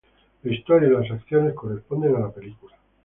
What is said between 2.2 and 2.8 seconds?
la película.